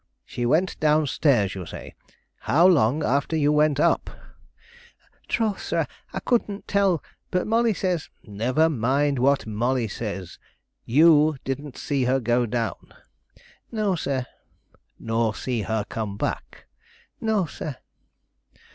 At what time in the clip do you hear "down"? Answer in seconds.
0.79-1.05, 12.47-12.95